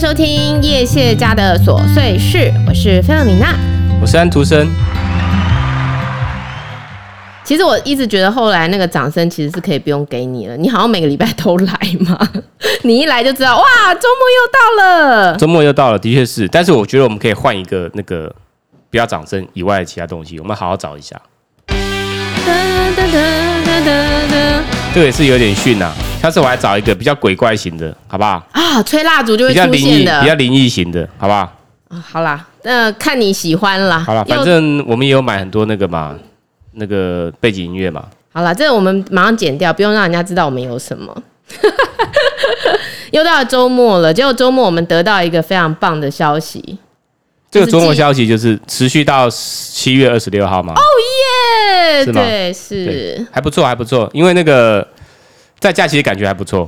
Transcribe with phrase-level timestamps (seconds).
[0.00, 3.54] 收听叶谢家的琐碎事，我是菲尔米娜，
[4.00, 4.66] 我是安徒生。
[7.44, 12.18] 其实我一直觉得后来那个掌声其实是可以不用给你了，你好像每个礼拜都来嘛，
[12.80, 13.64] 你一来就知道哇，
[13.94, 16.48] 周末又到了，周末又到了，的确是。
[16.48, 18.34] 但是我觉得我们可以换一个那个
[18.90, 21.20] 不要掌声以外的其他东西，我们好好找一下。
[24.92, 25.92] 这个也是有点逊呐。
[26.20, 28.44] 下次我还找一个比较鬼怪型的，好不好？
[28.52, 31.40] 啊，吹蜡烛就会出现的，比较灵异、比较灵异型的，好不好？
[31.88, 34.00] 啊，好啦，那看你喜欢啦。
[34.00, 36.14] 好了，反正我们也有买很多那个嘛，
[36.72, 38.04] 那个背景音乐嘛。
[38.32, 41.22] 好啦，这个我们马上剪掉，不用让人家知道我们有什么。
[43.12, 46.78] 又到了周末了，结果周末我们得到一个非常棒的消息。
[47.50, 50.74] 这个周末消息就是持续到七月二十六号吗？
[50.74, 50.82] 哦
[51.60, 52.06] 耶！
[52.06, 54.86] 对，是还不错，还不错，因为那个。
[55.60, 56.66] 在家其实感觉还不错，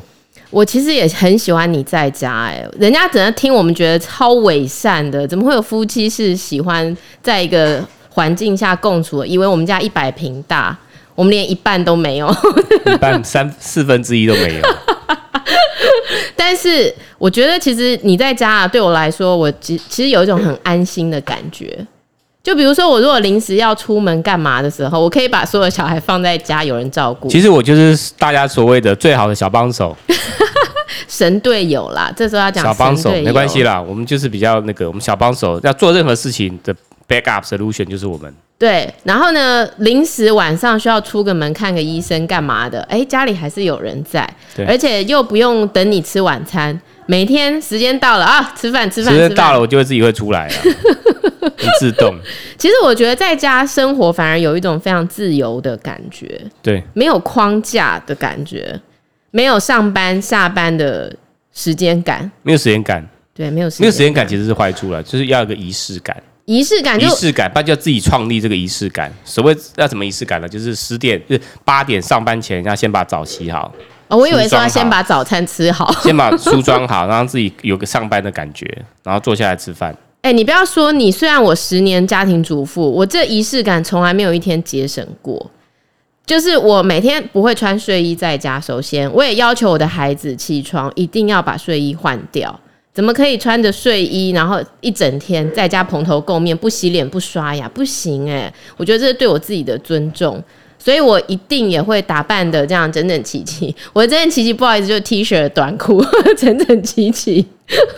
[0.50, 9.26] 我其实也很喜欢你在家哎、欸，人家只能听我们觉得超伪善的，怎么会有夫妻是喜欢在一个环境下共处的？
[9.26, 10.76] 以为我们家一百平大，
[11.14, 12.30] 我们连一半都没有，
[12.84, 14.62] 一半 三四分之一都没有。
[16.36, 21.78] 但是我觉得其实你在家啊，对我来说，我其其实有一种很安心的感觉。
[22.42, 27.28] 就比如说，我如果临时要出门干嘛的时候，我可以把所有小孩放在家，有人照顾。
[27.28, 29.96] 其实我就是大家所谓的最好的小帮手，
[31.06, 32.12] 神队友啦。
[32.16, 36.74] 这时候要讲小帮手没关系啦，我们就是比较那个，我们小帮手要做任何事情的
[37.08, 38.34] backup solution 就是我们。
[38.58, 42.80] 对，然后呢，临时晚上需要出个门看个医生干嘛的？
[42.82, 44.28] 哎，家里还是有人在，
[44.66, 50.54] 而且又不用等你吃晚餐，每天时间到了啊，吃饭吃饭，时间到了我就会自己会出来了。
[51.58, 52.14] 很自动。
[52.56, 58.80] 其实我觉得在家生活反而有一种非常自由的感觉，对，没有框架的感觉，
[59.30, 61.14] 没有上班下班的
[61.52, 69.12] 时间感，没有时间感，对，没有没有时间感其实是坏处了，就是要有个仪式感，仪式感，仪式感，不然就要自己创立这个仪式感。
[69.24, 70.48] 所谓要什么仪式感呢？
[70.48, 73.72] 就是十点，就是八点上班前要先把澡洗好。
[74.08, 78.66] 哦，我以为说要先把早餐吃好，先把梳妆好， 然后自己有个上班的感觉，
[79.02, 79.96] 然后坐下来吃饭。
[80.22, 85.50] 哎、你不要说你，虽然我十年家庭主妇，我这仪式感从来没有一天节省过。
[86.24, 92.58] 就是我每天不会穿睡衣在家，首先我也要求我的孩子起床一定要把睡衣换掉。
[92.94, 97.68] 怎么可以穿着睡衣，然后一整天在家蓬头垢面，不洗脸不刷牙？
[97.70, 100.40] 不行哎、我觉得这是对我自己的尊重。
[100.82, 103.74] 所以我一定也会打扮的这样整整齐齐。
[103.92, 106.04] 我整整齐齐，不好意思，就是 T 恤、短裤，
[106.36, 107.46] 整整齐齐。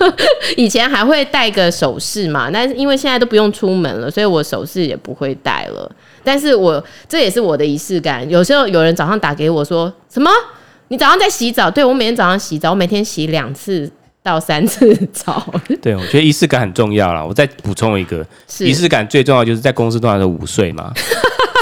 [0.57, 5.91] 以前还会戴个首饰嘛，但是因为现在都不用出门了，所以我首饰也不会戴了。
[6.23, 8.29] 但是我这也是我的仪式感。
[8.29, 10.31] 有时候有人早上打给我说什么？
[10.89, 11.71] 你早上在洗澡？
[11.71, 13.91] 对，我每天早上洗澡，我每天洗两次
[14.23, 15.43] 到三次澡。
[15.81, 17.25] 对，我觉得仪式感很重要啦。
[17.25, 18.25] 我再补充一个，
[18.61, 20.93] 仪式感最重要就是在公司通常都午睡嘛。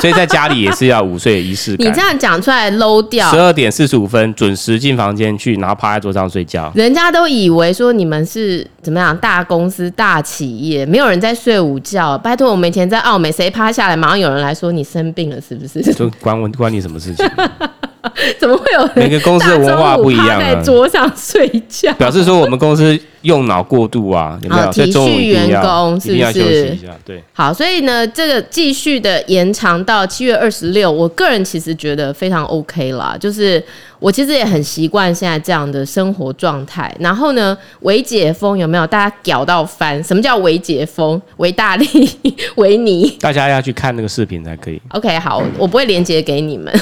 [0.00, 1.86] 所以在家里也是要午睡的仪式感。
[1.86, 3.30] 你这样讲出来 low 掉。
[3.30, 6.72] 十二点四十五分准时进房间去，然后趴在桌上睡觉。
[6.74, 12.16] 人家都以为说你们是怎么样大公司大企业，没有人在睡午觉。
[12.18, 15.82] 拜托，我们以前在澳美，谁趴下来，马上有人来说你生病了，是不是？
[15.92, 17.26] 就关我关你什么事情？
[18.38, 20.40] 怎么会有每个公司的文化不一样啊？
[20.40, 24.70] 在桌上睡觉，表示说我们公司用脑过度啊，有没有？
[24.72, 26.76] 体恤员工是不是？
[27.04, 27.22] 对。
[27.32, 33.62] 好，所以呢，这个继续的延长到七月二十六，我个人其实觉得非常 OK 啦，就是。
[34.02, 36.92] 我其实也很习惯现在这样的生活状态。
[36.98, 38.84] 然后呢，微解封有没有？
[38.84, 40.02] 大家屌到翻？
[40.02, 41.22] 什么叫微解封？
[41.36, 41.86] 维大利、
[42.56, 43.08] 维尼？
[43.20, 44.82] 大家要去看那个视频才可以。
[44.88, 46.74] OK，好，我不会连接给你们。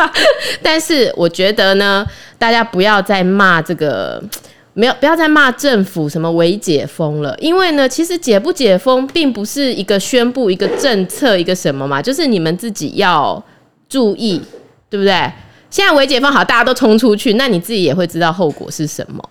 [0.62, 2.06] 但是我觉得呢，
[2.38, 4.22] 大家不要再骂这个，
[4.74, 7.36] 没有，不要再骂政府什么微解封了。
[7.38, 13.42] 因为呢，其实解不解封并不是一个宣布一个政策一个什么嘛，就是你们自己要
[13.88, 14.40] 注意，
[14.88, 15.30] 对不对？
[15.70, 19.22] 现在微解封好，大家都冲出去，那你自己也会知道后果是什么。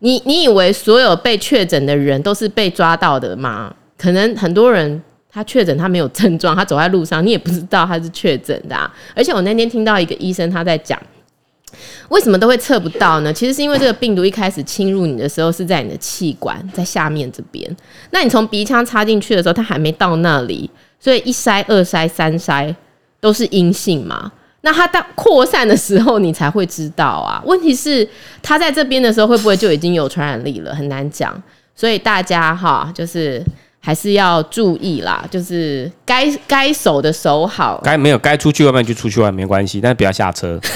[0.00, 3.74] 你你以为所有被确诊的人都是被抓到的吗？
[3.98, 5.02] 可能很多人
[5.32, 8.92] 他确诊他没有症状，他走在路上你也不知道他是确诊的啊。
[9.14, 11.00] 而且我那天听到一个医生他在讲，
[12.08, 13.32] 为什么都会测不到呢？
[13.32, 17.76] 其实是因为这个病毒一开始侵入你的时候是在你的气管在下面这边，
[18.10, 20.68] 那你从鼻腔插进去的时候，它还没到那里，
[20.98, 22.74] 所以一筛、二筛、三筛
[23.20, 24.32] 都是阴性嘛。
[24.62, 27.40] 那它到扩散的时候，你才会知道啊。
[27.46, 28.06] 问题是，
[28.42, 30.74] 它在这边的时候，会不会就已经有传染力了？
[30.74, 31.40] 很难讲。
[31.74, 33.42] 所以大家哈，就是
[33.80, 37.80] 还是要注意啦，就是该该守的守好。
[37.82, 40.60] 该没有该出去外面就出去外面没关系，但是不要下车。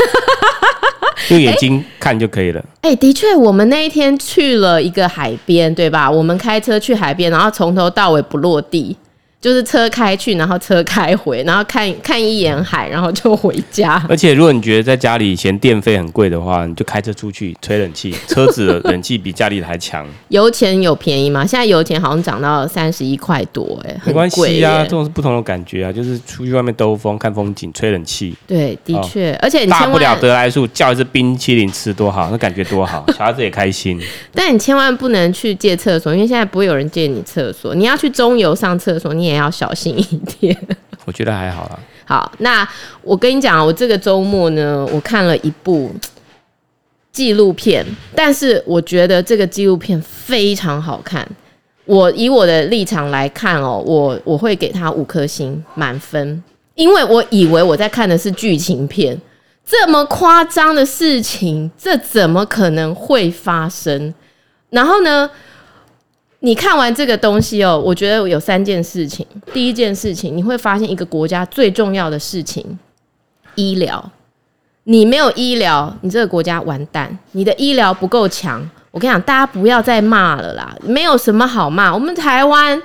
[1.30, 2.60] 用眼睛看就可以了。
[2.82, 6.10] 哎、欸，的确，我们那一天去了一个海边，对吧？
[6.10, 8.94] 我们开车去海边，然后从头到尾不落地。
[9.44, 14.02] 就是车开去，然后车开回，然后看看一眼海，然后就回家。
[14.08, 20.06] 而且，如果你觉得在家里嫌电费很贵的话，你就开车出去吹冷气，车子的冷气比家里的还强。
[20.28, 21.44] 油钱有便宜吗？
[21.46, 28.34] 现在油钱好像涨到三十一块多，哎，没关系啊，这种是不同的感觉啊，就是出去外面兜风、看风景、吹冷气。
[28.46, 34.00] 对，的确，哦、而且你大不了得来速叫一只冰淇淋吃多好，那感觉多好， 小孩子也开心。
[34.32, 37.74] 但你千万不能去借厕所，因为现在不会有人借你厕所。
[37.74, 40.56] 你要去中油上厕所，你也要小心一点。
[41.04, 41.78] 我觉得还好啦。
[42.06, 42.66] 好，那
[43.02, 45.90] 我跟你讲，我这个周末呢，我看了一部
[47.12, 47.84] 纪录片，
[48.14, 51.26] 但是我觉得这个纪录片非常好看。
[51.86, 56.42] 我以我的立场来看哦，我我会给他五颗星满分，
[56.74, 59.20] 因为我以为我在看的是剧情片，
[59.66, 64.14] 这么夸张的事情，这怎么可能会发生？
[64.70, 65.30] 然后呢，
[66.44, 69.26] 你看完这个东西哦，我觉得有三件事情。
[69.54, 72.78] 第一件事情，你会发现一个国家最重要的事情——
[73.56, 74.12] 医疗。
[74.82, 77.18] 你没有医疗，你这个国家完蛋。
[77.32, 78.60] 你的医疗不够强，
[78.90, 81.94] 我跟你讲，大家不要再骂了啦，没有什么好骂。
[81.94, 82.82] 我们台湾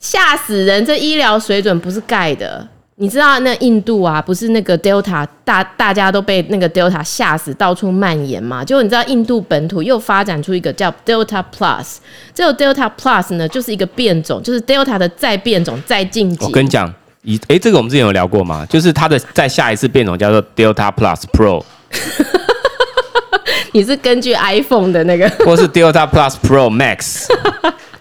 [0.00, 2.66] 吓死人，这医疗水准不是盖的。
[2.98, 8.64] 你知道那印度啊，不是那个 Delta 大，大家都被那个 Delta 吓死，到处蔓延嘛？
[8.64, 11.96] 就你知道印度本土又发展出一个叫 Delta Plus，
[12.34, 16.42] 这个 Delta Plus 呢，就是一个变种，就是 Delta 的再变种再晋级。
[16.46, 16.90] 我跟你讲，
[17.22, 18.64] 以诶，这个我们之前有聊过吗？
[18.66, 21.62] 就是它的再下一次变种叫做 Delta Plus Pro。
[23.72, 27.26] 你是根据 iPhone 的那个，或是 Delta Plus Pro Max？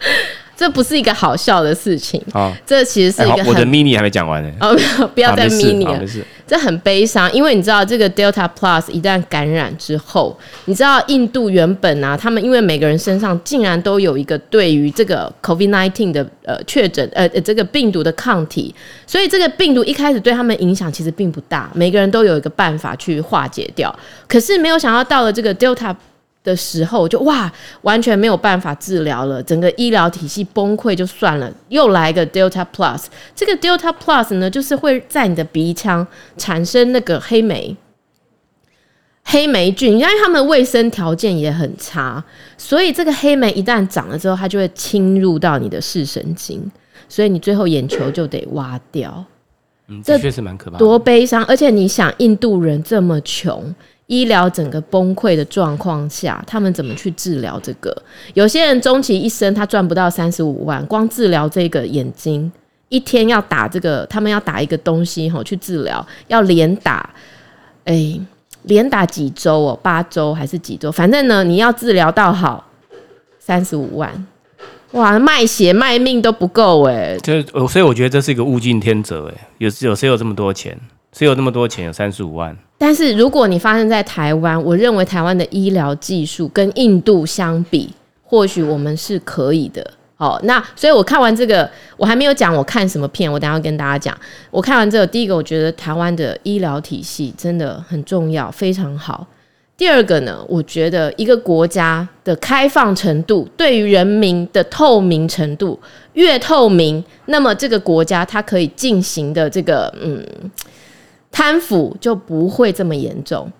[0.55, 4.51] 这不是一个好笑的事情，哦、这其实是一个很、欸、我的 mini 还没讲完呢。
[4.59, 4.75] 哦，
[5.13, 6.01] 不要再 mini 了，
[6.47, 18.73] 这很悲伤，因为你知道这个 Delta Plus 一旦感染之后，你知道印度原本啊，他们因为每个人身上竟然都有一个对于这个 COVID nineteen 的呃确诊呃这个病毒的抗体，
[19.05, 23.93] 所以这个病毒一开始对他们影响其实并不大，每个人都有一个办法去化解掉。
[24.27, 25.95] 可是没有想到到了这个 Delta。
[26.45, 27.51] 的时候就哇，
[27.81, 33.05] 完全没有办法治疗了，整个医疗体系崩溃就算了，又来个 Delta Plus。
[33.35, 36.05] 这个 Delta Plus 呢，就是会在你的鼻腔
[36.37, 37.75] 产生那个黑霉、
[39.23, 42.23] 黑霉菌，因为他们卫生条件也很差，
[42.57, 46.71] 所以这个黑霉一旦长了之后，它就会侵入到你的视神经，
[47.09, 49.25] 所以你最后眼球就得挖掉。
[49.87, 51.43] 嗯，这确实蛮可怕的，多悲伤！
[51.45, 53.73] 而且你想，印度人这么穷。
[54.07, 57.95] 医疗整个崩溃的状况下，他们怎么去治疗这个？
[58.35, 62.51] 有些人终其一生，他赚不到三十五万，光治疗这个眼睛，
[62.89, 67.09] 一天要打这个，他们要打一个东西吼去治疗，要连打，
[67.85, 68.21] 哎、欸，
[68.63, 70.91] 连打几周哦，八周还是几周？
[70.91, 72.63] 反正呢，你要治疗到好，
[73.39, 74.27] 三十五万，
[74.91, 77.17] 哇，卖血卖命都不够哎。
[77.23, 80.79] 就所以我觉得这是一个物竞天择哎，有有谁有这么多钱？
[81.15, 81.85] 只有那么多钱？
[81.85, 82.53] 有三十五万。
[82.77, 87.89] 但是如果你发生在台湾，我认为台湾的医疗技术跟印度相比，
[88.21, 89.89] 或许我们是可以的。
[90.17, 94.17] 好，那所以我看完这个，我还没有讲我看什么片，我等下要跟大家讲。
[94.51, 99.25] 我看完这个，第一个我觉得台湾的医疗体系真的很重要，非常好。
[99.77, 105.79] 第二个呢，我觉得一个国家的开放程度，对于人民的透明程度
[106.11, 110.21] 越透明，那么这个国家它可以进行的这个嗯。
[111.37, 113.51] 贪腐就不会这么严重，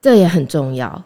[0.00, 1.04] 这也很重要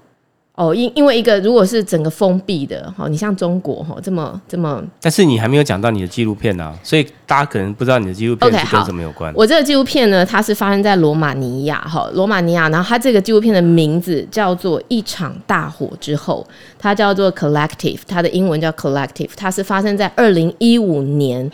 [0.54, 0.72] 哦。
[0.72, 9.32] 因因为一个如果是整个封闭的，你像中国哈这么这么，但是你还没有讲到你的纪录片呢，所以大家可能不知道你的纪录片是跟什么有关。
[9.32, 16.46] Okay, 我这个纪录片呢，它是发生在罗马尼亚哈，罗马尼亚，然后它这个纪录片的名字叫做《一场大火之后》，
[16.78, 21.50] 它叫做 Collective，它的英文叫 Collective，它是发生在二零一五年。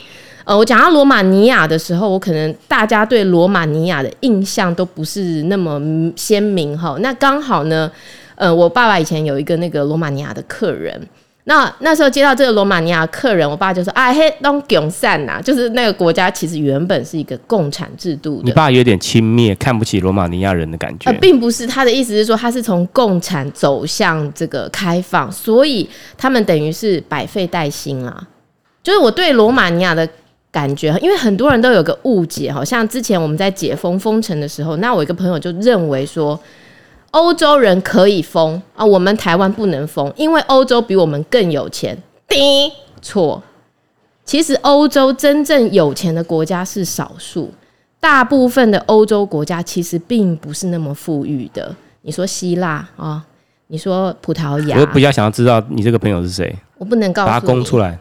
[0.48, 5.78] 呃，我讲到罗马尼亚的时候，我可能大家对罗马尼亚的印象都不是那么
[6.16, 6.96] 鲜明哈。
[7.00, 7.92] 那刚好呢，
[8.34, 10.98] 呃，我爸爸以前有一个那个罗马尼亚的客人，
[11.44, 21.10] 那那时候接到这个罗马尼亚客人，我爸就说：“啊嘿，东共善呐，就是那个国家其实原本是一个共产制度的。”你爸有点轻蔑，看不起罗马尼亚人的感觉。
[21.10, 25.86] 呃，并不是，他的意思是说，他是从共产走向这个开放，所以
[26.16, 28.26] 他们等于是百废待兴啊。
[28.82, 30.08] 就是我对罗马尼亚的。
[30.58, 36.36] 感觉，因为很多人都有个误解，好像之前我们在解封封城的时候，那我一个朋友就认为说，
[37.12, 41.96] 欧洲人可以封啊，我们台湾不能封，因为欧洲比我们更有钱。
[42.26, 42.68] 叮，
[43.00, 43.40] 错，
[44.24, 47.52] 其实欧洲真正有钱的国家是少数，
[48.00, 51.72] 大部分的欧洲国家其实并不是那么富裕的。
[52.02, 53.22] 你说希腊啊、哦，
[53.68, 57.96] 你说葡萄牙，我比较想要知道你这个朋友是谁，我不能告诉他供出来。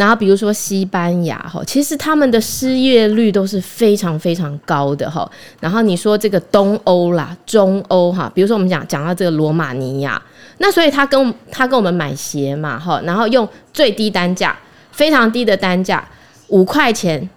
[0.00, 5.30] 然后比如说西班牙哈，其实他们的失业率都是非常非常高的哈。
[5.60, 10.20] 然后你说这个东欧啦、中欧哈，比如说我们讲讲到这个罗马尼亚，
[10.56, 14.58] 那所以他跟他跟我们买鞋嘛哈，然后用最低单价，
[14.90, 16.02] 非常低的单价，
[16.48, 17.28] 五块钱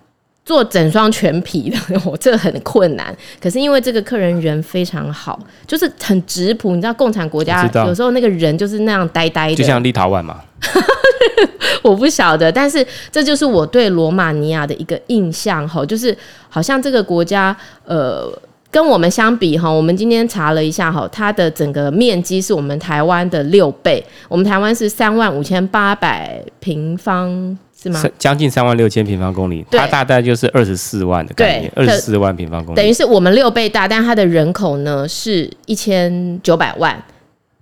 [0.45, 3.15] 做整双全皮的， 我这很困难。
[3.41, 10.41] 可是因为这个客人人非常好，就是很质朴，你知道共产国家有时候那个人就是那样呆呆的，就像立陶宛嘛。
[11.81, 18.31] 我不晓得，但是这就是我对罗马尼亚的一个印象哈，就是好像这个国家呃，
[18.71, 28.01] 跟我们相比哈，我们今天查了一下哈，它的整个面积是我们台湾的六倍，我们台湾是三万五千八百平方是吗？
[28.17, 37.03] 将近三万六千平方公里，它大概就是二十四万的概念，二十四万平方公里，等于是我们六倍大，但它的人口呢是一千九百万。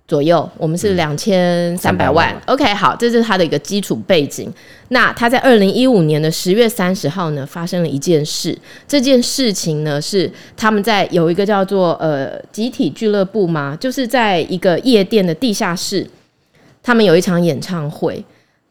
[0.08, 2.36] 左右，我们是两千三百万。
[2.44, 4.52] OK，好，这是它的一个基础背景。
[4.88, 8.58] 那它在二零一五年的十月三十号呢，发生了一件事。
[8.86, 16.06] 这件事情呢，是他们在有一个叫做呃集体俱乐部嘛，就是在一个夜店的地下室，
[16.82, 18.22] 他们有一场演唱会。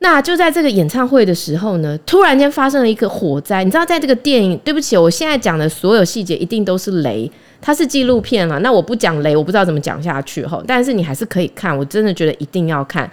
[0.04, 3.64] 那就在这个演唱会的时候呢，突然间发生了一个火灾。
[3.64, 7.32] 你知道，在这个电影，对不起，我现在讲的所有细节一定都是雷，
[7.62, 8.58] 它是纪录片了。
[8.62, 10.60] 那我不讲雷，我不知道怎么讲下去哈。
[10.66, 13.08] 但是你还是可以看，我真的觉得一定要看。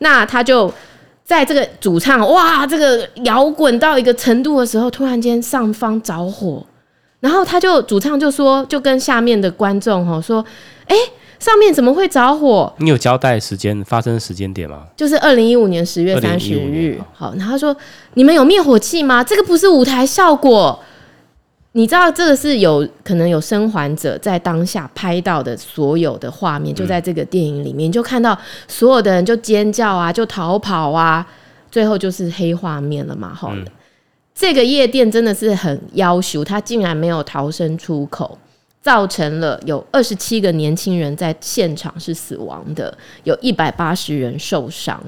[0.00, 0.70] 那他就
[1.24, 6.62] 在这个主唱哇，这个摇滚到一个程度的时候，突然间上方着火，
[7.20, 10.44] 然后他就主唱就说，就跟下面的观众哈说，
[10.88, 10.94] 哎。
[11.38, 12.72] 上面怎么会着火？
[12.78, 14.84] 你有交代时间发生时间点吗？
[14.96, 17.00] 就是二零一五年十月三十日。
[17.12, 17.76] 好，然后他说
[18.14, 19.22] 你们有灭火器吗？
[19.22, 20.78] 这个不是舞台效果。
[21.76, 28.38] 你知道这个是有可能有生还者在当下拍到的所有的画面，就在这个电影里面，嗯、就看到
[28.68, 31.26] 所有的人就尖叫啊，就逃跑啊，
[31.72, 33.34] 最后就是黑画面了嘛。
[33.34, 33.64] 好、嗯，
[34.32, 38.38] 这个夜店真的是很要求，他竟然没有逃生出口。
[38.84, 45.02] 造成了有二十七个年轻人在现场是死亡的，有一百八十人受伤。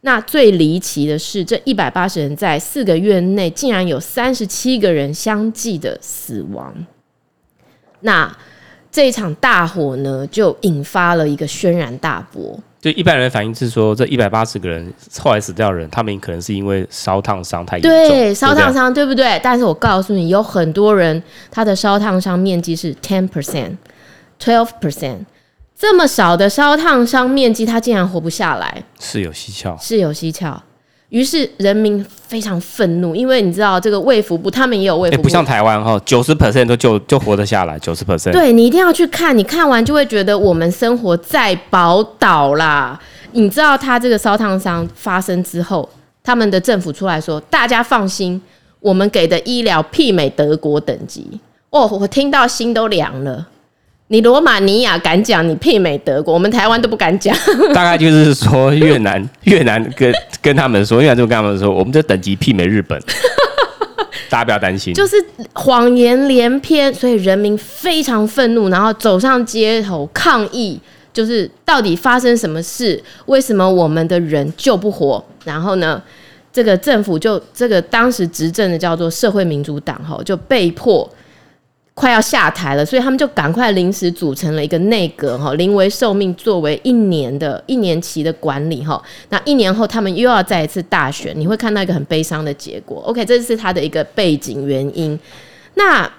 [0.00, 6.74] 那最离奇的是，这一百八十人在四个月内竟然有三十七个人相继的死亡。
[8.00, 8.36] 那
[8.90, 12.58] 这一场大火呢，就引发了一个轩然大波。
[12.80, 19.38] 就一般人反应是说，这一百八十个人后来死掉的人，他们可能是因为烧烫伤太严重，对，烧烫伤，对不对？
[19.42, 23.76] 但是我告诉你，有很多人他的烧烫伤面积是 ten percent、
[24.42, 25.18] twelve percent，
[25.78, 30.62] 这么少的烧烫伤面积，他竟然活不下来，是有蹊跷，是有蹊跷。
[31.10, 38.32] 于是人民非常愤怒，因为你知道这个卫福部，他们也有卫福部，欸、不像台湾哈，九十 percent 都就就活得下来，九十 percent。
[38.32, 42.98] 对，你一定要去看，你看完就会觉得我们生活在宝岛啦。
[43.32, 45.88] 你知道他这个烧烫伤发生之后，
[46.22, 48.40] 他们的政府出来说，大家放心，
[48.80, 51.40] 我们给的医疗媲美德国等级。
[51.70, 53.46] 哦，我听到心都凉了。
[54.12, 57.32] 你罗马尼亚敢讲你媲美德国，我们台湾都不敢讲。
[57.72, 60.12] 大概就是说越南，越南跟
[60.42, 63.00] 跟他们说，越南就跟他们说，我们这等级媲美日本。
[64.28, 65.14] 大家不要担心，就是
[65.52, 70.80] 谎言连篇，所以人民非常愤怒，然后走上街头抗议，
[71.12, 73.00] 就是到底发生什么事？
[73.26, 75.24] 为什么我们的人救不活？
[75.44, 76.02] 然后呢，
[76.52, 81.08] 这个政府就这个当时执政的叫做社会民主党，哈，就被迫。
[81.92, 89.02] 快要下台了，所以他们就赶快临时组成了一个内阁哈，临危受命，作为一年的一年期的管理哈。
[89.28, 93.02] 那一年后，他们又要再一次大选，你会看到一个很悲伤的结果。
[93.02, 95.18] OK，这是他的一个背景原因。
[95.74, 96.10] 那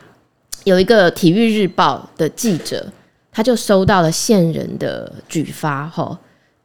[0.66, 2.86] 有一个体育日报的记者，
[3.32, 6.16] 他就收到了线人的举发哈，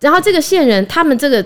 [0.01, 1.43] 然后这个线人，他们这个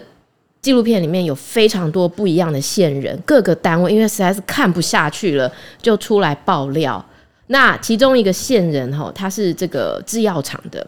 [0.61, 7.05] 纪录片里面有非常多不一样的线人，各个单位因为实在是看不下去了，就出来爆料。
[7.53, 10.87] 那其中一个线人哈，他是这个制药厂的，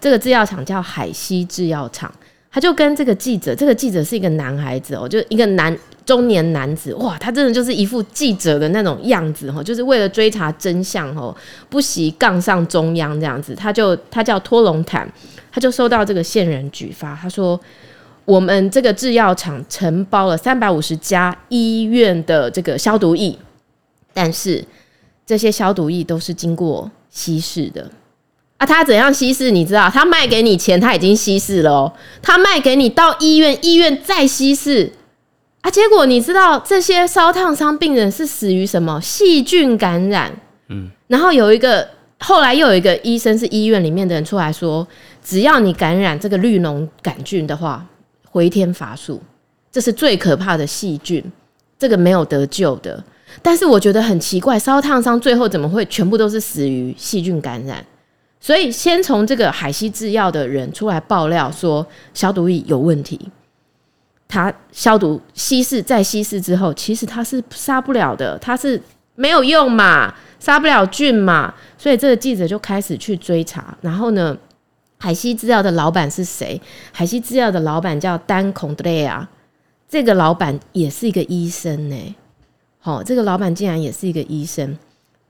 [0.00, 2.12] 这个制药厂叫海西制药厂，
[2.50, 11.32] 他就跟这个记者，这个记者是一个男孩子哦，就一个男中年男子，哇，他真的就是一副记者的那种样子哈，就是为了追查真相哦，
[11.68, 15.08] 不惜杠上中央这样子，他就他叫托龙坦，
[15.52, 17.58] 他就收到这个线人举发，他说
[18.24, 23.38] 我们这个制药厂承包了三百五十家医院的这个消毒液，
[24.12, 24.64] 但是。
[25.30, 27.88] 这些消毒液都是经过稀释的
[28.56, 28.66] 啊！
[28.66, 29.52] 他怎样稀释？
[29.52, 29.88] 你知道？
[29.88, 31.92] 他卖给你钱，他已经稀释了哦。
[32.20, 34.92] 他卖给你到医院，医院再稀释
[35.60, 35.70] 啊！
[35.70, 40.32] 结果你知道这些烧烫伤病人是死于什么细菌感染？
[40.66, 41.86] 嗯，然后有一个
[42.18, 44.84] 后来又有一个医生是医院里面的人出来说，
[45.24, 47.86] 只要你感染这个绿脓杆菌的话，
[48.28, 49.22] 回天乏术，
[49.70, 51.22] 这是最可怕的细菌，
[51.78, 53.04] 这个没有得救的。
[53.42, 57.84] 但是我觉得很奇怪，烧烫伤最后怎么会全部都是死于细菌感染？
[58.40, 63.30] 所以先从这个海西制药的人出来爆料说消毒液有问题，
[64.26, 68.80] 他消毒稀释再稀释之后，其实他是杀不了的，它是
[69.14, 71.52] 没有用嘛，杀不了菌嘛。
[71.76, 74.36] 所以这个记者就开始去追查，然后呢，
[74.98, 76.60] 海西制药的老板是谁？
[76.92, 79.28] 海西制药的老板叫丹孔德雷亚，
[79.88, 82.14] 这个老板也是一个医生呢、
[82.80, 84.76] 好，这个老板竟然也是一个医生，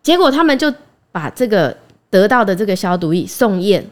[0.02, 0.72] 结果他们就
[1.10, 1.76] 把这个
[2.08, 3.84] 得到的这个消毒液送验，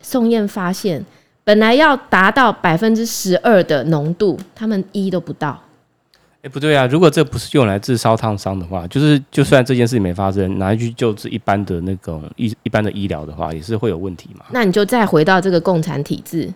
[0.00, 1.04] 送验发现
[1.44, 5.62] 本来要达到百分之十二的浓度，他们一都不到。
[6.42, 6.86] 哎，不对啊！
[6.86, 14.46] 如果这不是用来治烧烫伤的话，就是就算这件事情没发生，拿去救治一般的那种一一般的医疗的话，也是会有问题嘛？
[14.52, 16.50] 那你就再回到这个共产体制，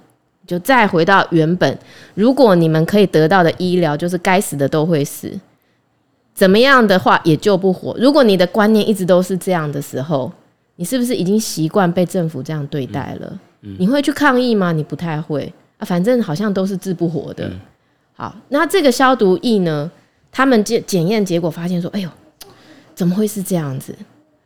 [0.47, 1.79] 就再回到原本，
[2.15, 5.39] 如果你们可以得到的医疗，就是该死的都会死。
[6.41, 7.95] 怎么样的话也救不活。
[7.99, 10.33] 如果你的观念一直都是这样的时候，
[10.77, 13.27] 你是不是已经习惯被政府这样对待了？
[13.61, 14.73] 嗯嗯、你会去抗议吗？
[14.73, 17.47] 你不太会啊，反正好像都是治不活的。
[17.47, 17.61] 嗯、
[18.15, 19.91] 好，那这个消毒液呢？
[20.33, 22.09] 他们检检验结果发现说：“哎呦，
[22.95, 23.95] 怎么会是这样子？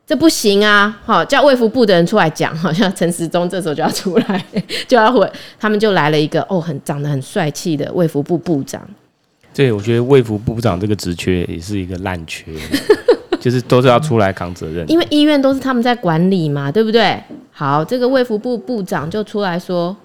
[0.05, 4.45] 这不行啊！”好，叫卫福部的人出来讲，好像陈时中这时候就要出来，
[4.85, 5.31] 就要回。
[5.57, 8.85] 他们就来了一个哦，很长得很帅气的卫福部部长。
[9.55, 12.51] 对，我觉得卫福部长这个职缺也是一个烂缺，
[13.39, 14.85] 就是都是要出来扛责任。
[14.91, 17.17] 因为医院都是他们在管理嘛，对不对？
[17.51, 19.95] 好，这个卫福部部长就出来说，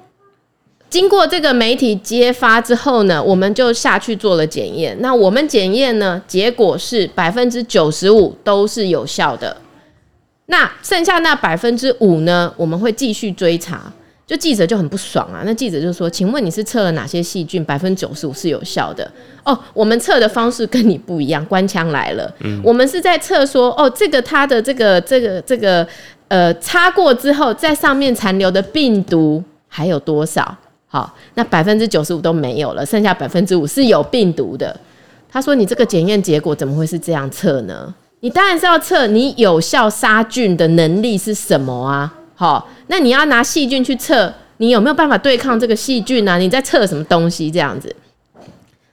[0.88, 4.96] 经过这个媒体揭发之后呢，我们就下去做了检验。
[5.00, 9.56] 那我们检验呢，结果是百分之九十五都是有效的。
[10.46, 13.92] 那剩下那百分之五呢，我们会继续追查。
[14.30, 17.64] 就记者就很不爽啊，那记者就说：“请问你是测了哪些细菌？
[17.64, 19.10] 百分之九十五是有效的
[19.42, 19.58] 哦。
[19.74, 22.32] 我们测的方式跟你不一样，官腔来了。
[22.44, 25.84] 嗯，我们是在测说，哦，这个它的这个这个这个
[26.28, 30.56] 呃擦过之后，在上面残留的病毒还有多少？
[30.86, 34.78] 好，那百分之九十五都没有了，剩下百分之五是有病毒的。
[35.28, 37.92] 他说：你这个检验结果怎么会是这样测呢？
[38.20, 46.38] 你当然是要测你有效杀菌的能力是什么啊？”好，那你要拿细菌去测，你有没有办法对抗这个细菌呢、啊？
[46.38, 47.94] 你在测什么东西这样子？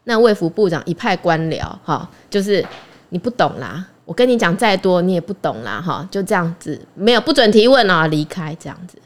[0.04, 2.62] 那卫福部长一派官僚，哈，就是
[3.08, 8.98] 你不懂啦，我跟你讲再多你也不懂啦，哈，就这样子，没有不准提问啊，离开这样子。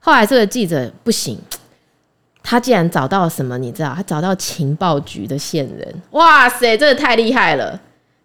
[0.00, 1.38] 后来这个记者不行，
[2.42, 3.58] 他竟然找到什么？
[3.58, 3.92] 你知道？
[3.94, 7.78] 他找到情报局的线人，哇塞，这个太厉害了！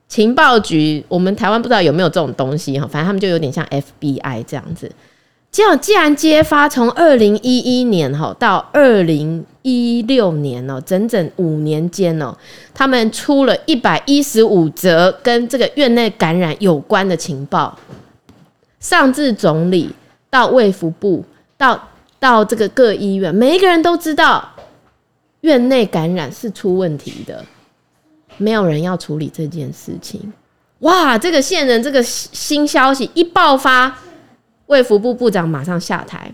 [0.08, 4.90] 情报局，我们台湾不知道有没有这种东西哈，反正他们就有点像 FBI 这样子。
[5.52, 12.38] 这样既然揭发，从二零一一年哈到二零一六年哦，整整五年间哦，
[12.72, 17.76] 他们出了一百一十五则跟这个院内感染有关的情报，
[18.80, 19.90] 上至总理
[20.30, 21.26] 到卫福部
[21.58, 24.48] 到到这个各医院，每一个人都知道
[25.42, 27.44] 院内感染是出问题的，
[28.38, 30.32] 没有人要处理这件事情。
[30.80, 33.98] 哇，这个线人这个新消息一爆发。
[34.70, 36.32] 卫福部部长马上下台，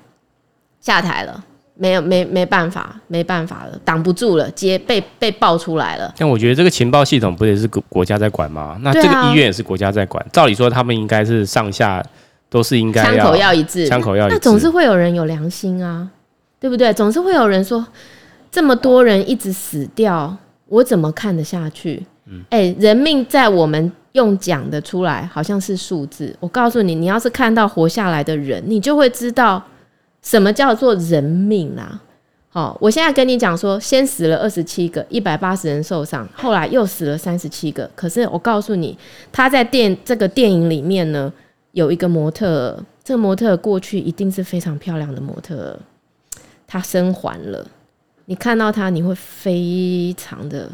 [0.82, 1.44] 下台了，
[1.74, 6.14] 没有没没办法，没办法了，挡不住了，接被被爆出来了。
[6.18, 8.78] 但我觉得这个情报系统不也是国国家在管吗？
[8.82, 12.04] 那这个医院也是国家在管，啊、照理说他们应该是上下
[12.50, 14.36] 都是应该枪口要一致，枪口要一致。
[14.36, 16.10] 那总是会有人有良心啊，
[16.60, 16.92] 对不对？
[16.94, 17.88] 总是会有人说，
[18.52, 20.36] 这么多人一直死掉，
[20.68, 22.06] 我怎么看得下去？
[22.26, 23.90] 嗯，哎、欸，人命在我们。
[24.16, 26.34] 用讲的出来，好像是数字。
[26.40, 29.62] 我告诉你，你要是看到活下来的人，你就会知道
[30.22, 32.02] 什么叫做人命啦。
[32.48, 37.92] 好，我现在跟你讲说，先死了二十七个，一百八十人受伤，后来又死了三十七个。
[37.94, 38.98] 可是我告诉你，
[39.34, 41.32] 他在电这个电影里面呢，
[41.74, 45.78] 有一个模特，这个模特过去一定是非常漂亮的模特，
[46.66, 47.68] 他生还了。
[48.28, 50.72] 你看到他，你会非常的。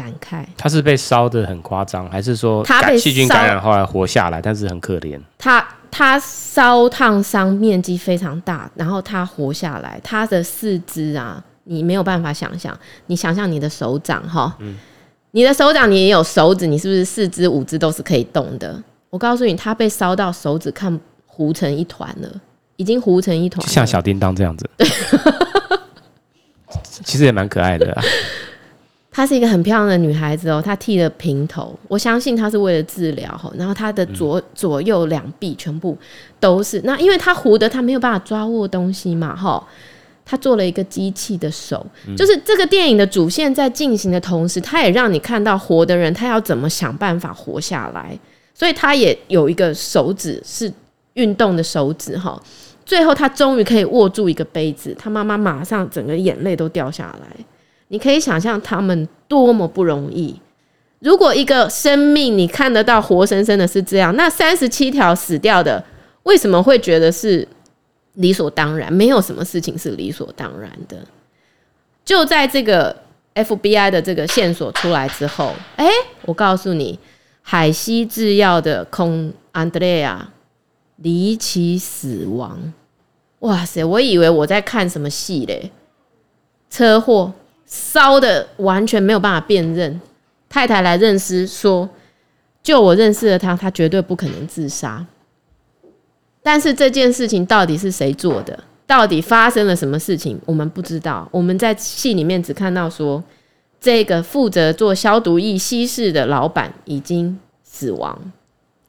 [0.00, 5.20] 感慨，他是被烧的很夸张，还是说他被细菌感染后来活下来，但是很可怜？
[5.36, 12.74] 他他烧烫伤面积非常大，然后他活下来，他的四肢啊，你没有办法想象。
[13.06, 14.78] 你想象你的手掌哈，嗯，
[15.32, 18.82] 你的手掌你也有手指，你是不是四肢五肢都是可以动的？
[19.10, 22.40] 我告诉你，他被烧到手指看糊成一团了，
[22.76, 24.70] 已经糊成一团，像小叮当这样子。
[24.78, 24.88] 对，
[27.04, 28.02] 其实也蛮可爱的啊。
[29.20, 33.52] 她是一个很漂亮的女孩子哦，她剃了平头，我相信她是为了治疗哈。
[33.54, 35.94] 然后她的左左右两臂全部
[36.38, 39.62] 都是，那因为她糊的，她没有办法抓握东西嘛哈。
[40.24, 41.84] 她做了一个机器的手，
[42.16, 48.18] 就是这个电影的主线在进行的同时，她也让你看到活的人他要怎么想办法活下来，
[48.54, 50.72] 所以她也有一个手指是
[51.12, 52.42] 运动的手指哈。
[52.86, 57.44] 最后，他终于可以握住一个杯子，他妈妈马上整个眼泪都掉下来。
[57.90, 60.40] 你可以想象他们多么不容易。
[61.00, 65.82] 如果一个生命你看得到活生生的是这样，那三十七条死掉的，
[66.22, 67.46] 为什么会觉得是
[68.14, 68.92] 理所当然？
[68.92, 70.98] 没有什么事情是理所当然的。
[72.04, 72.94] 就在这个
[73.34, 75.88] FBI 的这个线索出来之后，哎，
[76.26, 76.98] 我告诉你，
[77.42, 80.30] 海西制药的空安德烈亚
[80.96, 82.72] 离奇死亡。
[83.40, 83.82] 哇塞！
[83.82, 85.70] 我以为我在看什么戏嘞？
[86.68, 87.32] 车祸
[87.70, 90.00] 烧的完全没有办法辨认。
[90.48, 91.88] 太太来认尸说
[92.60, 95.06] ：“就我认识的他，他绝对不可能自杀。”
[96.42, 98.58] 但是这件事情到底是谁做的？
[98.88, 100.40] 到底发生了什么事情？
[100.44, 101.28] 我们不知道。
[101.30, 103.22] 我们在戏里面只看到说，
[103.80, 108.18] 这个负责做消毒液稀释的老板已经死亡。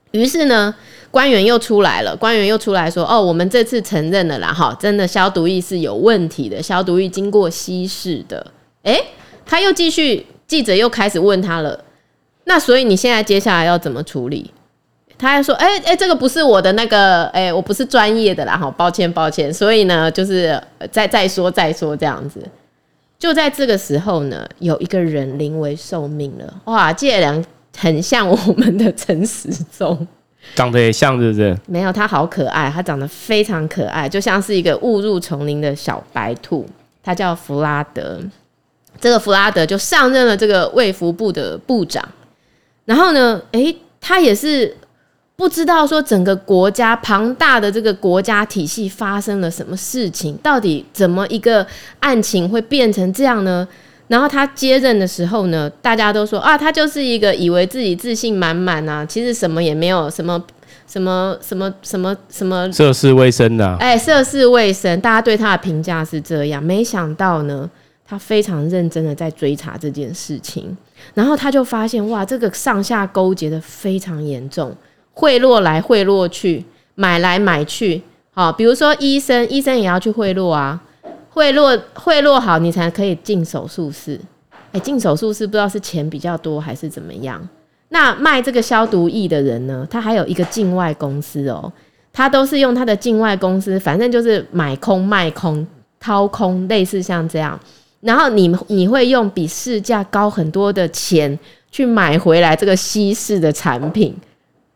[0.10, 0.74] 于是呢，
[1.12, 2.16] 官员又出来了。
[2.16, 8.52] 官员又出来说：“哦，我们这次承认了啦，哈，真的消毒液是有问题的，消毒液经过稀释的。”
[8.84, 9.04] 诶，
[9.46, 11.84] 他又继续，记者又开始问他了。
[12.46, 14.52] 那所以你现在接下来要怎么处理？
[15.18, 19.54] 他还说：“诶诶，这个不是我的那个，诶，我不是专业的啦，哈，抱歉抱歉。
[19.54, 22.42] 所以呢，就是再再说再说这样子。”
[23.20, 26.62] 就在这个时候呢，有一个人临危受命了。
[26.66, 27.44] 哇，这两。
[27.78, 30.06] 很像我们的陈时中，
[30.56, 31.58] 长得也像，是不是？
[31.68, 36.68] 没有，他好可爱，他长得非常可爱，就像是一个误入丛林的小白兔。
[37.02, 38.20] 他叫弗拉德，
[39.02, 42.08] 这个弗拉德就上任了这个卫福部的部长。
[42.86, 44.78] 然后呢，诶，他也是
[45.36, 51.66] 不知道说整个国家庞大的这个国家体系发生了什么事情，到底怎么一个
[52.00, 53.68] 案情会变成这样呢？
[54.08, 60.44] 然后他接任的时候呢，大家都说啊，他就是一个以为自己自信满满啊，其实什么也没有，什么
[60.86, 66.62] 什么什么什么什么涉世未深的，哎，涉世未深，大家对他的评价是这样。
[66.62, 67.70] 没想到呢，
[68.12, 70.76] 他非常认真的在追查这件事情，
[71.14, 74.76] 然后他就发现哇，这个上下勾结的非常严重，
[75.14, 78.02] 贿赂来贿赂去，买来买去，
[78.34, 80.82] 好，比如说医生，医生也要去贿赂啊。
[81.30, 84.20] 贿赂贿赂好，你才可以进手术室。
[84.74, 87.42] 哎、进手术室不知道是钱比较多还是怎么样。
[87.88, 89.88] 那卖这个消毒液的人呢？
[89.90, 91.72] 他还有一个境外公司哦、
[92.12, 95.66] 他都是用他的境外公司，反正就是买空卖空
[95.98, 97.58] 掏空，类似像这样。
[98.02, 101.38] 然后你你会用比市价高很多的钱
[101.72, 104.16] 去买回来这个稀释的产品。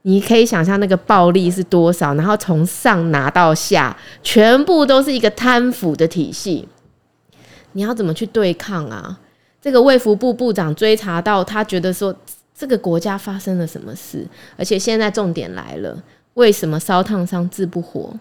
[0.03, 6.67] 你可以想象那个暴利是多少，然后从上拿到下，全部都是一个贪腐的体系。
[7.71, 9.19] 你要怎么去对抗啊？
[9.59, 12.15] 这个卫福部部长追查到，他觉得说
[12.55, 15.97] 这个国家发生了什么事，而且现在重点来了，
[16.35, 18.13] 为什么烧烫伤治不活？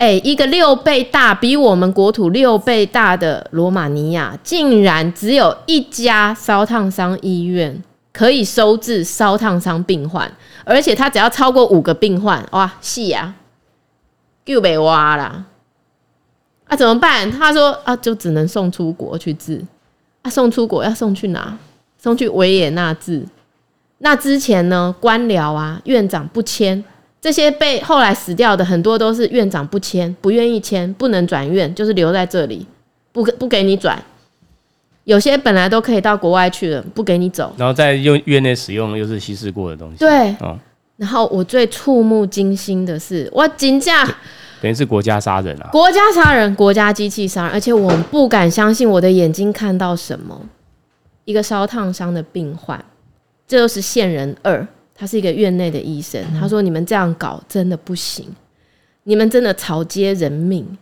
[0.00, 7.82] 诶，一个六倍大，比我们国土六倍大的罗马尼亚，竟然只有一家烧烫伤医院。
[8.12, 10.30] 可以收治烧烫伤病患，
[10.64, 13.32] 而且他只要超过五个病患，哇，是呀，
[14.44, 15.46] 就被挖了。
[16.66, 17.30] 啊，怎么办？
[17.30, 19.64] 他说啊，就只能送出国去治。
[20.22, 21.56] 啊，送出国要送去哪？
[21.98, 23.24] 送去维也纳治。
[23.98, 26.82] 那之前呢，官僚啊，院长不签，
[27.20, 32.66] 这些被后来死掉的很多都是院长不签，不愿意签，不能转院，就是留在这里，
[33.12, 34.02] 不不给你转。
[35.04, 39.98] 有些本来都可以到国外去了，不给你走，然后在用院内使用又是稀释过的东西。
[39.98, 40.56] 对，哦、
[40.96, 44.04] 然后我最触目惊心的是，我惊驾，
[44.62, 45.68] 等于是国家杀人啊！
[45.72, 50.40] 国家杀人，国家机器杀人，而且我不敢相信我的眼睛看到什么，
[51.24, 52.82] 一个烧烫伤的病患，
[53.48, 54.64] 这就是线人二，
[55.00, 58.28] 他是一个院内的医生，他说：“你们这样搞真的不行，
[59.04, 60.76] 你们真的草菅人命。”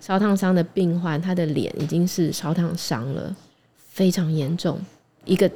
[0.00, 3.36] 烧烫伤的病患，他的脸已经是烧烫伤了。
[3.76, 4.80] 非常严重，
[5.26, 5.50] 一个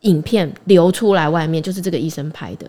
[0.00, 2.66] 影片流出来，外面就是这个医生拍的，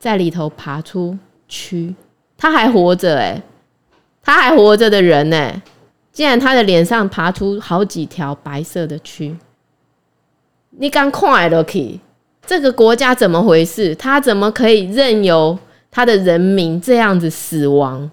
[0.00, 1.16] 在里头爬出
[1.48, 1.94] 蛆，
[2.36, 3.40] 他还活着哎，
[4.20, 5.62] 他还活着的人呢，
[6.10, 9.36] 竟然他的脸上爬出好几条白色的蛆，
[10.70, 12.00] 你敢看都可以，
[12.44, 13.94] 这个国家怎么回事？
[13.94, 15.58] 他怎么可以任由
[15.90, 18.10] 他的人民这样子死亡？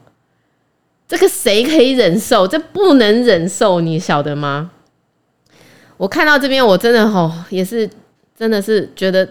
[1.07, 2.47] 这个谁可以忍受？
[2.47, 4.71] 这不能忍受，你晓得吗？
[5.97, 7.89] 我看到这边，我真的吼也是
[8.37, 9.27] 真的是觉得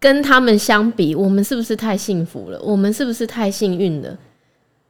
[0.00, 2.58] 跟他们相比，我们是不是太幸福了？
[2.62, 4.16] 我们是不是太幸运了？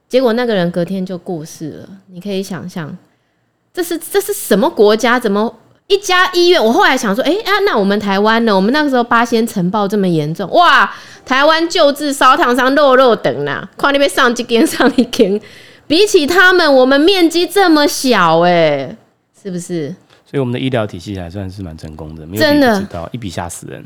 [0.07, 2.97] 结果那个人隔天就过世了，你可以想象，
[3.73, 5.19] 这是这是什么国家？
[5.19, 5.53] 怎么
[5.89, 6.63] 一家医院？
[6.63, 8.55] 我后来想说，哎、欸、啊，那我们台湾呢？
[8.55, 10.89] 我们那个时候八仙尘爆这么严重，哇！
[11.25, 15.39] 台湾救治烧烫伤肉肉等啦，快那边上几间上一间，
[15.85, 18.95] 比起他们，我们面积这么小、欸，哎，
[19.43, 19.89] 是不是？
[20.25, 23.83] 所以我们的医疗体系还算是蛮成功的，真的，一笔吓死人。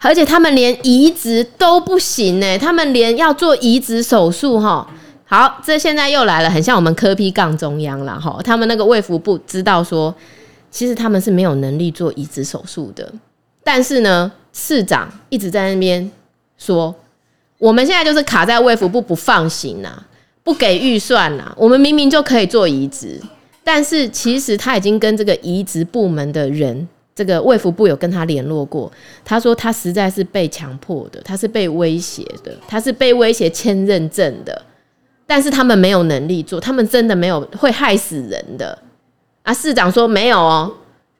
[0.00, 4.86] 而且他们连移植都不行呢、欸，他们连要做移植手术哈。
[5.24, 8.38] 好，这现在又来了，很像我们科 P 杠中央了哈。
[8.44, 10.14] 他们那个卫福部知道说，
[10.74, 13.08] 其实他们是没有能力做移植手术的，
[13.62, 16.10] 但是呢，市长一直在那边
[16.58, 16.92] 说，
[17.58, 20.02] 我们现在就是卡在卫福部不放行呐，
[20.42, 21.54] 不给预算呐。
[21.56, 23.20] 我们明明就可以做移植，
[23.62, 28.90] 但是其实他已经跟这个移植部门的人，这个卫福部有跟他联络过，
[29.24, 34.60] 他说他实在是被强迫的，他是被威胁的，他是被威胁签认证的。
[35.24, 38.76] 但是他们没有能力做，他们真的没有会害死人的
[39.44, 39.52] 啊！
[39.52, 40.72] 市长说没有哦，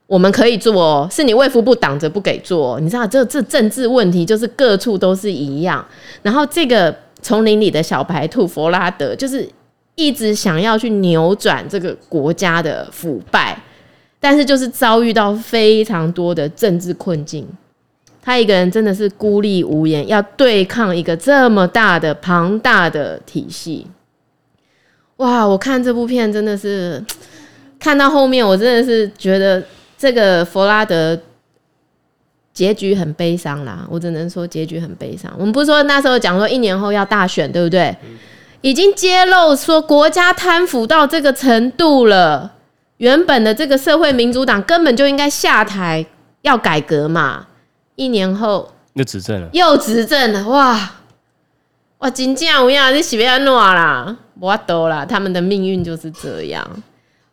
[0.06, 2.80] 我们可以做哦，是你卫福部挡着不给做。
[2.80, 5.84] 你知道这这政治问题就是各处都是一样。
[6.22, 9.46] 然后这个丛林里的小白兔佛拉德就是
[9.94, 13.62] 一直想要去扭转这个国家的腐败，
[14.18, 17.46] 但是就是遭遇到非常多的政治困境。
[18.22, 23.86] 他一个人真的是孤立无援，要对抗一个这么大的庞大的体系。
[25.18, 25.46] 哇！
[25.46, 27.04] 我看这部片真的是
[27.78, 29.62] 看到后面，我真的是觉得
[29.98, 31.18] 这个弗拉德
[32.52, 33.86] 结局很悲伤啦。
[33.90, 35.32] 我只能说结局很悲伤。
[35.38, 37.96] 我们不是说那时候讲说一年后要大选，对不对？
[38.60, 42.54] 已经揭露说国家贪腐到这个程度了，
[42.96, 46.06] 原本的这个社会民主党根本就应该下台，
[46.42, 47.46] 要改革嘛。
[47.96, 50.90] 一年后又执政了，又执政了，哇
[51.98, 52.10] 哇！
[52.10, 54.16] 真正有影，你是要安怎啦？
[54.40, 56.66] 我懂啦，他们的命运就是这样。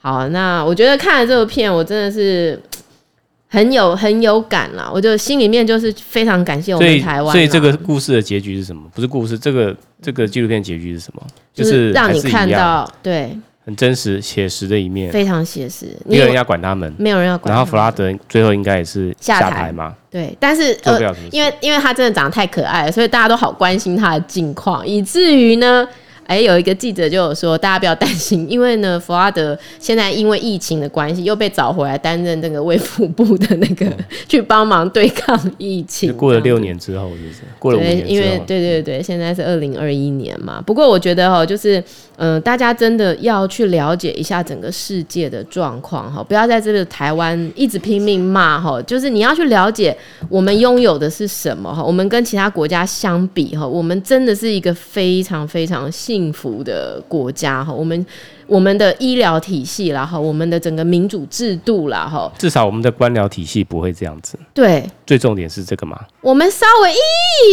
[0.02, 2.60] 好，那我觉得看了这部片，我真的是
[3.48, 4.90] 很有很有感啦。
[4.92, 7.32] 我就心里面就是非常感谢我们台湾。
[7.32, 8.82] 所以这个故事的结局是什么？
[8.96, 11.22] 不是故事，这个这个纪录片结局是什么？
[11.54, 13.38] 就是让你看到对。
[13.64, 15.96] 很真实、写实的一面，非常写实。
[16.04, 17.54] 没有人要管他们，没有人要管。
[17.54, 19.94] 然后弗拉德最后应该也是下台嘛？
[20.10, 25.88] 对，但是呃，因为因为他真的长得太可爱了，所以大家都好关心他的近况，以至于呢。
[26.28, 33.86] 哎，有一个记者就有说，大家不要担心，因为呢， 弗拉德现在因为疫情的关系，又被找回来担任那个卫福部的那个，
[34.30, 36.16] 去帮忙对抗疫情。
[36.16, 37.40] 过了六年之后，是不是？
[37.60, 40.64] 过了五年之为对对对，现在是二零二一年嘛。
[40.66, 41.80] 不过我觉得哈，就是
[42.16, 48.82] 嗯、呃，大家真的要去了解一下整个世界的状况哈，不要在这个台湾一直拼命骂哈。
[48.84, 49.94] 就是你要去了解
[50.30, 56.21] 我们拥有的是什么哈，我们跟其他国家相比哈，我们真的是一个非常非常幸。
[56.22, 58.06] 幸福的国家哈，我们
[58.46, 64.38] 我们的医疗体系啦哈我们的整个民主制度啦哈，至少我们的官僚体系不会这样子。
[64.54, 66.00] 对，最重点是这个嘛。
[66.22, 66.94] 我们稍微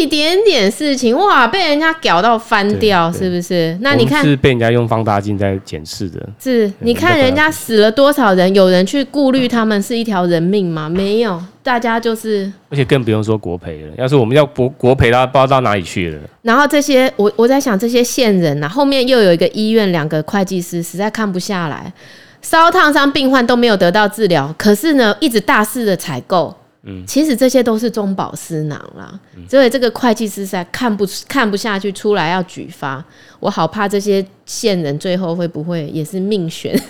[0.00, 3.76] 一点点事情哇，被人家搞到翻掉，是不是？
[3.80, 6.24] 那你看是被人家用放大镜在检视的。
[6.38, 10.88] 是，你看人家死了多少人，有人去顾虑他们是一条人命吗？
[10.88, 11.42] 没有。
[11.64, 13.92] 大家就是，而且更不用说国赔了。
[13.98, 16.20] 要是我们要国国赔，他不知道到哪里去了。
[16.42, 21.92] 然后这些，我我在想，这些线人呐、啊，后面又有一个医院，两个会计师实在看不下来，
[22.40, 26.54] 烧烫伤病患都没有得到治疗，可是呢，一直大肆的采购。
[26.82, 29.18] 嗯，其实这些都是中饱私囊啦。
[29.48, 33.04] 所以这个会计师实在看不看不下去，出来要举发。
[33.40, 36.80] 我好怕这些线人最后会不会也是命悬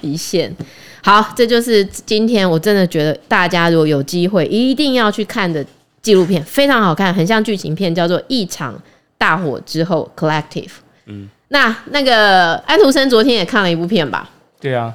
[0.00, 0.54] 一线。
[1.02, 5.64] 好，这就是今天我真的觉得大家如果有机会一定要去看的
[6.00, 8.74] 纪录片，非常好看，很像剧情片，叫做《一场
[9.18, 10.70] 大火之后》（Collective）。
[11.06, 14.30] 嗯，那那个安徒生昨天也看了一部片吧？
[14.60, 14.94] 对啊，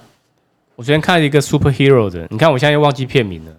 [0.76, 3.52] 我昨天看了一个 Superhero 的，你看我现在又忘记片名了。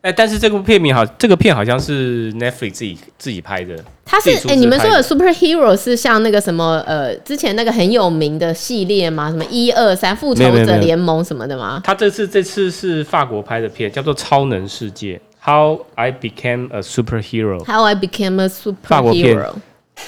[0.00, 3.76] 哎，但是这部片名好，这个片好像是 Netflix 自己自己拍的。
[4.04, 9.28] 它是哎，你们说的 Superhero 是像那个什么呃，之前那个很有名的系列吗？
[9.28, 11.80] 什么一二三复仇者联盟什么的吗？
[11.82, 17.64] 他这次这次是法国拍的片，叫做《超能世界》（How I Became a Superhero）。
[17.64, 18.76] How I Became a Superhero。
[18.82, 19.36] 法国片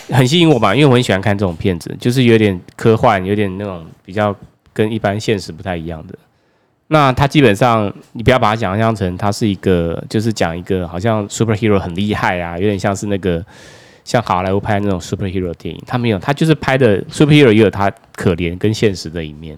[0.08, 4.34] 很吸引我吧，因为我很喜欢看这种片子，就是有点科幻，有点那种比较
[4.72, 6.14] 跟一般现实不太一样的。
[6.92, 13.44] 那他基本上，你不要把它想象成他是一个，就是讲一个好像 superhero 很厉害啊，有点像是那个
[14.04, 15.80] 像好莱坞拍的那种 superhero 电影。
[15.86, 19.56] 他没有，他就是拍的 superhero 也有他可怜跟现实的一面。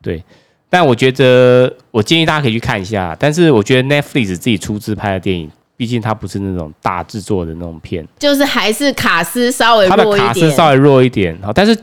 [0.00, 0.22] 对，
[0.68, 3.16] 但我觉得，我建议大家可以去看一下。
[3.18, 11.36] 但是我觉得 Netflix 自己出资拍的电影，毕竟它不是那种大制作的那种片，就是还是卡斯稍微弱一点，它的卡斯稍微弱一点。
[11.52, 11.76] 但是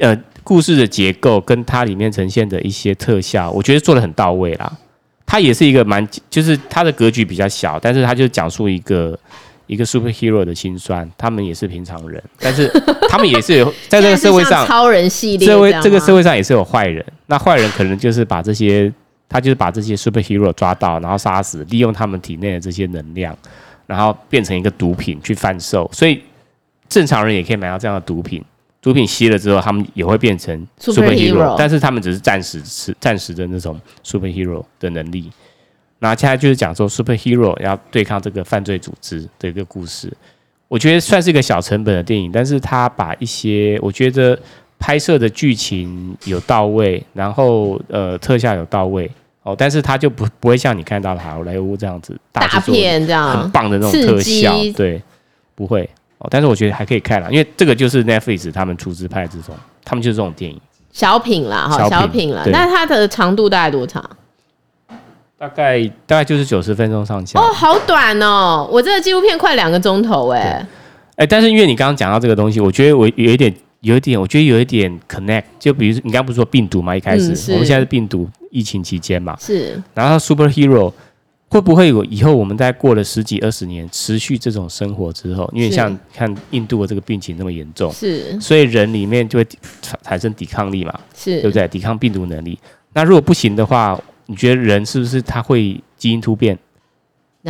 [0.00, 4.72] 呃，故事的结构跟它里面呈现的一些特效，我觉得做的很到位啦。
[5.26, 9.18] 它也是一个蛮，就是它的格局比较小，但是它就讲述一个。
[9.68, 12.68] 一个 superhero 的心酸，他们也是平常人， 但是
[13.08, 17.02] 他们也是有在这个社会上超人系列，社会这个社会上也是有坏人。
[17.26, 18.92] 那坏人可能就是把这些，
[19.30, 23.34] 他就是把这些 superhero 抓到，然后杀死，利用他们体内的这些能量，
[23.86, 25.88] 然后变成一个毒品去贩售。
[25.90, 26.20] 所以
[26.88, 28.44] 正常人也可以买到这样的毒品，
[28.82, 35.30] 毒品吸了之后，他们也会变成 superhero，, 但是他们只是暂时是暂时的那种 superhero 的能力。
[36.00, 40.12] 那现在就是讲说，superhero 要对抗这个犯罪组织的一个故事，
[40.66, 44.38] 我觉得算是一个小成本的电影，但是他把一些我觉得
[44.80, 49.10] 拍摄的剧情有到位，然后呃特效有到位。
[49.44, 53.42] 哦，但是他就不不会像你看到的好莱坞这样子大，大片这样。
[53.42, 55.02] 很棒的那种特效，对，
[55.56, 55.90] 不会
[56.22, 59.54] 哦，但是我觉得还可以看啦，因为这个就是 Netflix 他们出资拍的这种，
[59.84, 60.60] 他们就是这种电影，
[60.92, 64.02] 小品啦哈，小品啦，那它的长度大概多长？
[65.36, 68.68] 大概大概就是九十分钟上下哦，好短哦！
[68.70, 70.68] 我这个纪录片快两个钟头哎，哎、
[71.16, 75.42] 欸，但是因为你刚刚讲到这个东西，我觉得我有一点，有一点，我觉得有一点 connect。
[75.58, 76.96] 就比如你刚刚不是说病毒嘛？
[76.96, 79.82] 一开始、嗯、我们现在是病毒疫情期间嘛，是。
[79.94, 80.92] 然后 superhero
[81.52, 89.46] 会不会有以后我们在过了十几二十年持续这种生活之后，因为像看印度的这个病情那么严重，是，所以人里面就会
[90.02, 91.68] 产生抵抗力嘛，是对不对？
[91.68, 92.58] 抵抗病毒能力。
[92.94, 96.58] 那如果不行的话，你觉得人是不是他会基因突变？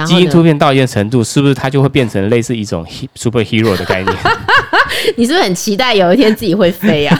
[0.04, 2.84] 基因突变到一定程度，是不是他就会变成类似一种
[3.14, 4.16] superhero 的概念？
[5.16, 7.16] 你是不是很期待有一天自己会飞啊？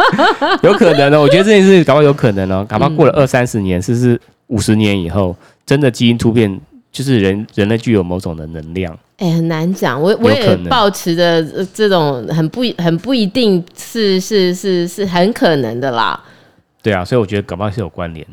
[0.62, 5.34] 有可能哦，我觉得这件事搞不好有可能哦，搞不好过了二三十年，甚至五十年以后，
[5.68, 6.58] 真的基因突变，
[6.90, 8.90] 就是人人类具有某种的能量。
[9.18, 16.18] 哎、欸，很难讲，我我也抱持着这种很不很不一定是是是是很可能的啦。
[16.82, 18.26] 对啊，所以我觉得搞不好是有关联。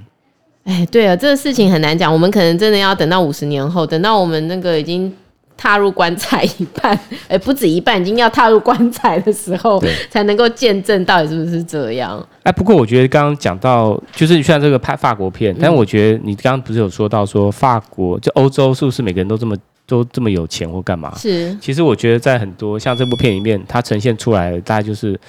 [0.64, 2.12] 哎，对啊，这个事情很难讲。
[2.12, 5.14] 我们可能真的要等到五十年后，等到我们那个已经
[5.58, 12.26] 踏入棺材一半， 哎，不止一半，已经要踏入棺材的时候，才能够见证到底是不是这样。
[12.44, 19.56] 哎，不过我觉得刚刚讲到，就是像这个拍法国片，但我觉得你刚刚不是有说到说法国就欧洲是不是每个人都这么
[19.88, 21.14] 都这么有钱或干嘛？
[21.18, 21.56] 是。
[21.62, 25.20] 其实我觉得在很多像这部片里面，它呈现出来的大概就是，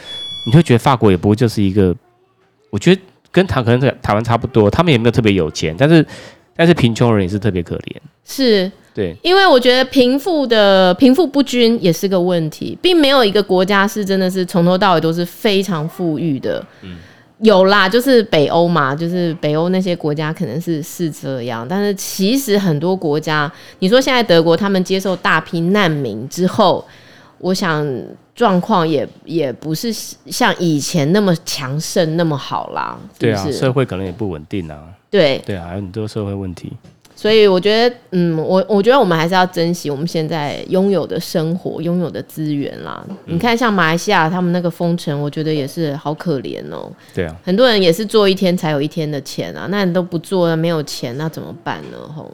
[0.46, 1.94] 你会觉得法国也不会就是一个，
[2.70, 3.00] 我觉得。
[3.32, 6.02] 跟台可能台湾差不多，他们也没有特别有钱，但是
[6.56, 7.96] 但是贫穷人也是特别可怜。
[8.24, 16.64] 是，对，因为我觉得贫富的贫富不均也是个问题，并没有一个国家是真的是从头到尾都是非常富裕的。
[16.82, 16.96] 嗯，
[17.40, 26.84] 有啦，就是北欧嘛，就是北欧那些国家可能是是这样，但是其实很多国家，你说现在德国他们接受大批难民之后，
[27.38, 27.86] 我想。
[28.36, 33.18] 状况也也不是像以前那么强盛那么好啦，是是？
[33.18, 34.78] 对啊，社会可能也不稳定啊。
[35.10, 36.70] 对对啊，还有很多社会问题。
[37.14, 43.02] 所以我觉得，嗯，我我觉得我们还是要珍惜我们现在拥有的生活、拥有的资源啦。
[43.08, 43.16] 嗯。
[43.24, 46.92] 你看，像马来西亚他们那个封城，我觉得也是好可怜哦。
[47.14, 51.96] 对啊，很多人也是做一天才有一天的钱啊，那你都不做，没有钱，那怎么办呢？
[52.14, 52.30] 吼。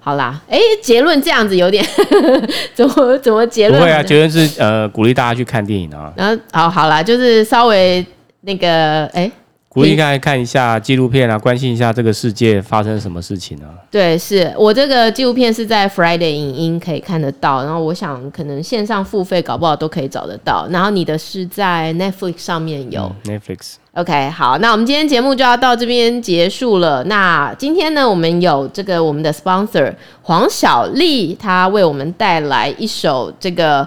[0.00, 1.84] 好啦，哎、欸，结论这样子有点
[2.74, 3.78] 怎么怎么结论？
[3.78, 6.12] 不会啊，结论是呃鼓励大家去看电影啊。
[6.16, 8.04] 然后好好啦，就是稍微
[8.40, 9.30] 那个哎。
[9.70, 13.70] 欸鼓励大家看一下纪录片啊，关心一下这个世界发生什么事情啊。
[13.88, 20.66] 对，是我这个纪录片是在 Friday 影音可以看得到，然后我想可能线上付费搞不好都可以找得到。
[20.70, 23.74] 然后你的是在 Netflix 上面有、嗯、Netflix。
[23.92, 27.04] OK，好，那我们今天节目就要到这边结束了。
[27.04, 33.86] 那今天呢，我们有这个我们的 sponsor 黄小丽，她为我们带来一首这个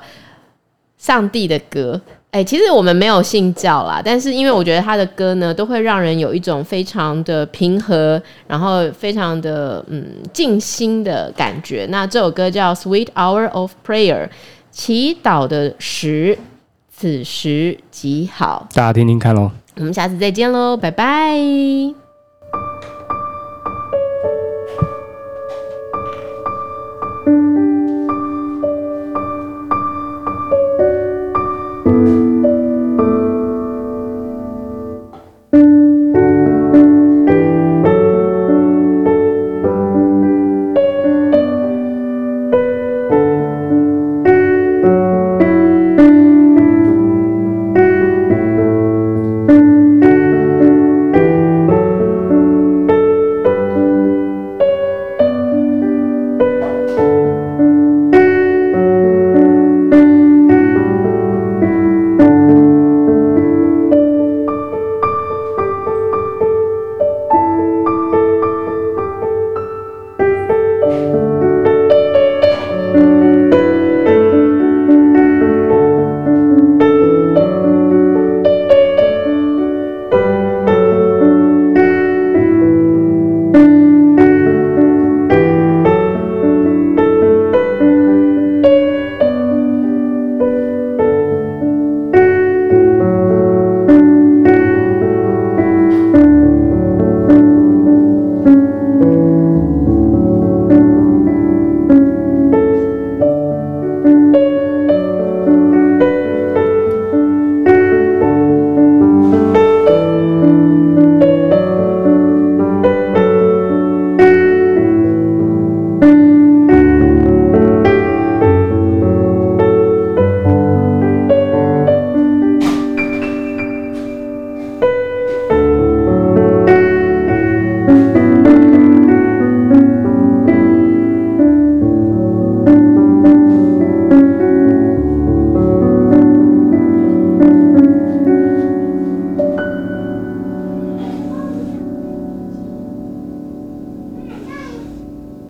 [0.98, 2.00] 上帝的歌。
[2.34, 10.04] 哎、欸，其实我们没有信教啦，但是因为我觉得他的歌呢，都会让人有一种非常的平和，然后非常的嗯
[10.34, 11.86] 静心的感觉。
[11.92, 14.26] 那这首歌叫《Sweet Hour of Prayer》，
[14.72, 16.36] 祈祷的时，
[16.92, 18.68] 此时极好。
[18.74, 19.52] 大家听听看喽。
[19.76, 22.03] 我们下次再见喽，拜拜。